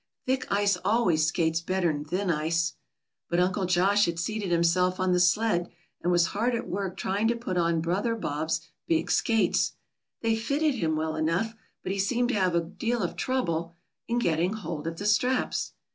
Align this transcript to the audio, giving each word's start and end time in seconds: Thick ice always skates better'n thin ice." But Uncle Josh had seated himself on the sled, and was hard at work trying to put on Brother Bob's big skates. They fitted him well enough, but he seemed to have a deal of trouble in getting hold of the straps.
Thick 0.25 0.51
ice 0.51 0.77
always 0.83 1.27
skates 1.27 1.61
better'n 1.61 2.03
thin 2.05 2.31
ice." 2.31 2.73
But 3.29 3.39
Uncle 3.39 3.67
Josh 3.67 4.05
had 4.05 4.17
seated 4.17 4.49
himself 4.49 4.99
on 4.99 5.13
the 5.13 5.19
sled, 5.19 5.69
and 6.01 6.11
was 6.11 6.25
hard 6.33 6.55
at 6.55 6.67
work 6.67 6.97
trying 6.97 7.27
to 7.27 7.35
put 7.35 7.55
on 7.55 7.81
Brother 7.81 8.15
Bob's 8.15 8.61
big 8.87 9.11
skates. 9.11 9.73
They 10.23 10.35
fitted 10.35 10.73
him 10.73 10.95
well 10.95 11.15
enough, 11.15 11.53
but 11.83 11.91
he 11.91 11.99
seemed 11.99 12.29
to 12.29 12.33
have 12.39 12.55
a 12.55 12.61
deal 12.61 13.03
of 13.03 13.15
trouble 13.15 13.75
in 14.07 14.17
getting 14.17 14.53
hold 14.53 14.87
of 14.87 14.97
the 14.97 15.05
straps. 15.05 15.73